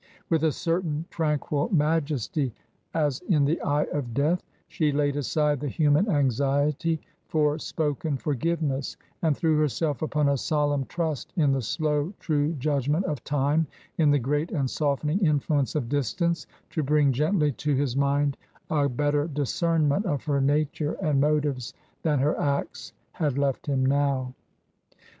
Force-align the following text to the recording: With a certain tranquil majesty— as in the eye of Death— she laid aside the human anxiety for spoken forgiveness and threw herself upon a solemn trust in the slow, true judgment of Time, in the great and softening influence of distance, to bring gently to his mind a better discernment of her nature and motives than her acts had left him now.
With 0.31 0.43
a 0.43 0.51
certain 0.51 1.05
tranquil 1.11 1.69
majesty— 1.69 2.55
as 3.05 3.19
in 3.29 3.45
the 3.45 3.61
eye 3.61 3.83
of 3.93 4.15
Death— 4.15 4.41
she 4.67 4.91
laid 4.91 5.15
aside 5.15 5.59
the 5.59 5.67
human 5.67 6.09
anxiety 6.09 6.99
for 7.27 7.59
spoken 7.59 8.17
forgiveness 8.17 8.97
and 9.21 9.37
threw 9.37 9.59
herself 9.59 10.01
upon 10.01 10.27
a 10.27 10.37
solemn 10.37 10.85
trust 10.85 11.33
in 11.35 11.51
the 11.51 11.61
slow, 11.61 12.15
true 12.19 12.53
judgment 12.53 13.05
of 13.05 13.23
Time, 13.23 13.67
in 13.99 14.09
the 14.09 14.17
great 14.17 14.49
and 14.49 14.71
softening 14.71 15.19
influence 15.19 15.75
of 15.75 15.87
distance, 15.87 16.47
to 16.71 16.81
bring 16.81 17.11
gently 17.11 17.51
to 17.51 17.75
his 17.75 17.95
mind 17.95 18.37
a 18.71 18.89
better 18.89 19.27
discernment 19.27 20.07
of 20.07 20.23
her 20.23 20.41
nature 20.41 20.93
and 21.03 21.21
motives 21.21 21.75
than 22.01 22.17
her 22.17 22.35
acts 22.39 22.91
had 23.11 23.37
left 23.37 23.67
him 23.67 23.85
now. 23.85 24.33